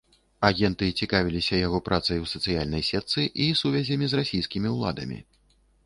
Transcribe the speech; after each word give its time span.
Агенты 0.47 0.87
цікавіліся 1.05 1.59
яго 1.67 1.81
працай 1.91 2.17
у 2.23 2.27
сацыяльнай 2.33 2.83
сетцы 2.91 3.29
і 3.49 3.51
сувязямі 3.63 4.05
з 4.15 4.25
расійскімі 4.25 4.67
ўладамі. 4.77 5.25